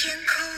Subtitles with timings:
[0.00, 0.57] 天空、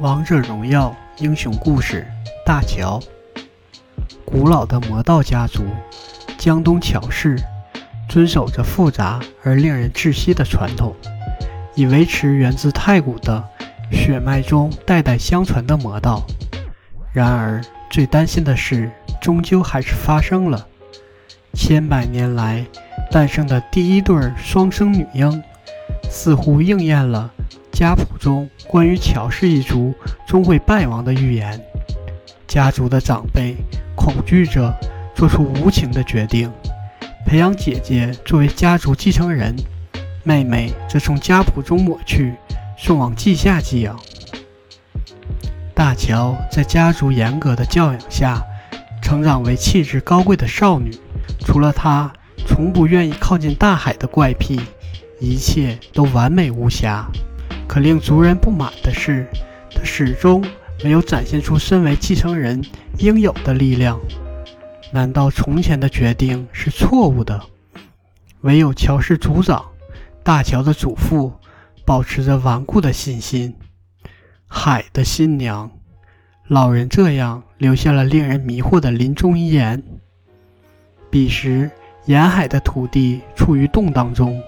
[0.00, 2.06] 王者荣耀英雄故事：
[2.46, 3.00] 大乔。
[4.24, 5.64] 古老的魔道家族
[6.38, 7.36] 江东乔氏，
[8.08, 10.94] 遵守着复杂而令人窒息的传统，
[11.74, 13.42] 以维持源自太古的
[13.90, 16.24] 血脉中代代相传的魔道。
[17.12, 20.64] 然而，最担心的事终究还是发生了。
[21.54, 22.64] 千百年来
[23.10, 25.42] 诞生的第一对双生女婴，
[26.08, 27.32] 似乎应验了
[27.78, 29.94] 家谱中关于乔氏一族
[30.26, 31.64] 终会败亡的预言。
[32.48, 33.54] 家族的长辈
[33.94, 34.74] 恐惧着，
[35.14, 36.50] 做出无情的决定，
[37.24, 39.54] 培养姐姐作为家族继承人，
[40.24, 42.34] 妹妹则从家谱中抹去，
[42.76, 43.96] 送往稷下寄养。
[45.72, 48.42] 大乔在家族严格的教养下，
[49.00, 50.90] 成长为气质高贵的少女。
[51.46, 52.12] 除了她
[52.44, 54.60] 从不愿意靠近大海的怪癖，
[55.20, 57.06] 一切都完美无瑕。
[57.68, 59.26] 可令族人不满的是，
[59.70, 60.42] 他始终
[60.82, 62.64] 没有展现出身为继承人
[62.96, 64.00] 应有的力量。
[64.90, 67.40] 难道从前的决定是错误的？
[68.40, 69.64] 唯有乔氏族长
[70.22, 71.32] 大乔的祖父
[71.84, 73.54] 保持着顽固的信心。
[74.46, 75.70] 海的新娘，
[76.46, 79.82] 老人这样留下了令人迷惑的临终遗言。
[81.10, 81.70] 彼时，
[82.06, 84.42] 沿海的土地处于动荡中，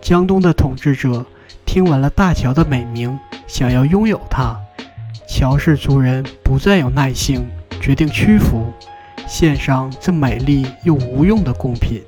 [0.00, 1.26] 江东的统治者
[1.64, 4.58] 听闻了大乔的美名，想要拥有它。
[5.28, 7.46] 乔氏族人不再有耐性，
[7.80, 8.72] 决定屈服，
[9.26, 12.02] 献上这美丽又无用的贡品。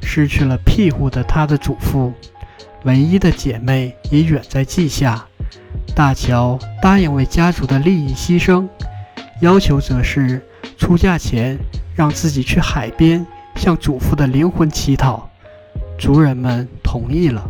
[0.00, 2.12] 失去了庇护的他的祖父，
[2.84, 5.26] 唯一的姐妹也远在稷下。
[5.94, 8.68] 大乔答应为家族的利益牺牲，
[9.40, 10.40] 要求则是
[10.76, 11.58] 出嫁前
[11.96, 15.28] 让自己去海边向祖父的灵魂乞讨。
[15.98, 17.42] 族人们同意了。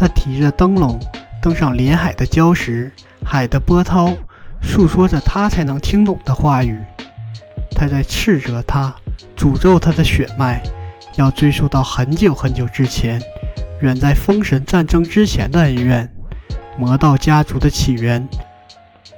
[0.00, 0.98] 他提着灯笼
[1.42, 2.90] 登上临海的礁石，
[3.22, 4.16] 海的波涛
[4.62, 6.80] 诉说着他才能听懂的话语。
[7.72, 8.94] 他在斥责他，
[9.36, 10.62] 诅咒他的血脉，
[11.16, 13.20] 要追溯到很久很久之前。
[13.82, 16.10] 远在封神战争之前的恩怨，
[16.78, 18.26] 魔道家族的起源。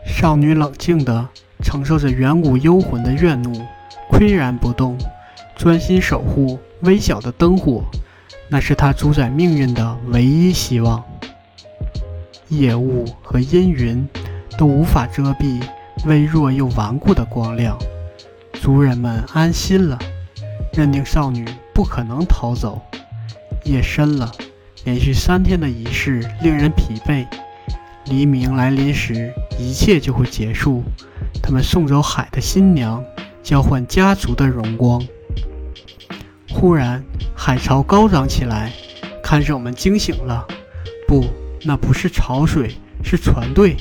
[0.04, 1.28] 少女冷静地
[1.62, 3.52] 承受着远古幽魂的怨怒，
[4.10, 4.98] 岿然不动，
[5.56, 7.84] 专心守护微小的灯火，
[8.52, 11.02] 那是他主宰命运的唯一希望。
[12.48, 14.06] 夜雾和阴云
[14.58, 15.62] 都无法遮蔽
[16.04, 17.78] 微弱又顽固的光亮，
[18.60, 19.98] 族人们安心了，
[20.74, 22.78] 认定少女不可能逃走。
[23.64, 24.30] 夜深了。
[24.84, 27.24] 连续三天的仪式令人疲惫。
[28.04, 30.82] 黎明来临时，一切就会结束。
[31.42, 33.02] 他们送走海的新娘，
[33.42, 35.00] 交换家族的荣光。
[36.54, 37.02] 忽然，
[37.34, 38.70] 海潮高涨起来，
[39.22, 40.46] 看守们惊醒了。
[41.08, 41.24] 不，
[41.64, 43.76] 那不是潮水，是船队，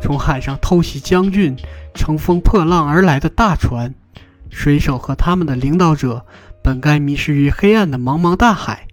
[0.00, 1.56] 从海上偷袭将军，
[1.94, 3.92] 乘风破浪而来的大船。
[4.50, 6.24] 水手和他们的领导者
[6.62, 8.86] 本该迷失于黑暗的茫茫大海。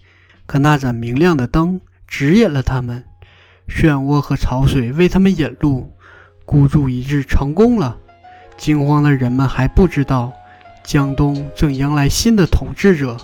[0.47, 3.03] 可那盏明亮的灯指引了他们，
[3.68, 5.94] 漩涡和潮水为他们引路，
[6.46, 7.97] 孤注一掷成功了。
[8.57, 10.34] 惊慌的人们还不知道，
[10.84, 13.18] 江东正迎来新的统治者，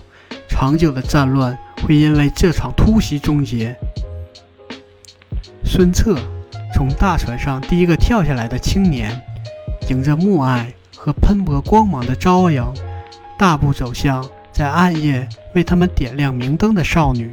[0.48, 3.76] 长久的战乱会因为这场突袭终结。
[5.64, 6.18] 孙策，
[6.74, 9.22] 从大船上第一个跳下来的青年，
[9.90, 12.74] 迎着暮霭和喷薄光芒的朝阳，
[13.38, 14.26] 大步走向。
[14.52, 17.30] 在暗夜为他们点亮明灯的少女，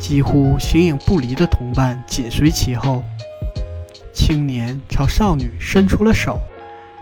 [0.00, 3.04] 几乎形影不离的同伴紧随其后。
[4.12, 6.40] 青年朝少女伸出了手，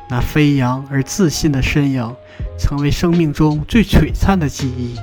[0.09, 2.15] 那飞扬而自信的身影，
[2.59, 4.97] 成为生命中最璀璨的记忆。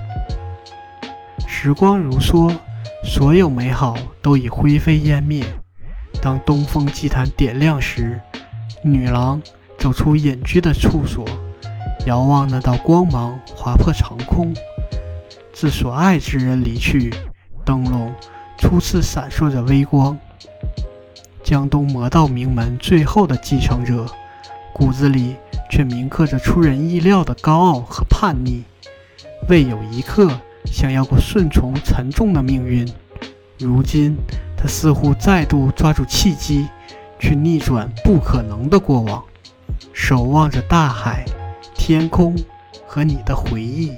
[1.47, 2.55] 时光如梭，
[3.03, 5.43] 所有美好都已灰飞烟灭。
[6.21, 8.19] 当东风祭坛点亮时，
[8.81, 9.41] 女郎
[9.77, 11.25] 走出隐居的处所。
[12.05, 14.53] 遥望那道光芒划破长空，
[15.53, 17.13] 自所爱之人离去，
[17.65, 18.13] 灯笼
[18.57, 20.17] 初次闪烁着微光。
[21.43, 24.05] 江东魔道名门最后的继承者，
[24.73, 25.35] 骨子里
[25.69, 28.63] 却铭刻着出人意料的高傲和叛逆，
[29.47, 30.29] 未有一刻
[30.65, 32.91] 想要过顺从沉重的命运。
[33.59, 34.17] 如今，
[34.57, 36.67] 他似乎再度抓住契机，
[37.19, 39.23] 去逆转不可能的过往，
[39.93, 41.23] 守望着大海、
[41.75, 42.35] 天空
[42.87, 43.93] 和你的回忆。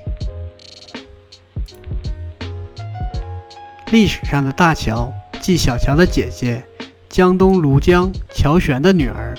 [3.91, 6.63] 历史上的大乔，即小乔的姐姐，
[7.07, 9.35] 江东庐江乔玄的女儿，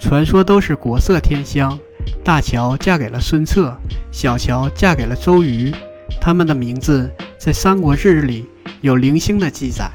[0.00, 1.78] 传说都是国色天香。
[2.24, 3.76] 大乔嫁给了孙策，
[4.10, 5.72] 小乔嫁给了周瑜，
[6.20, 8.46] 他们的名字在《三国志》里
[8.80, 9.90] 有零星的记载。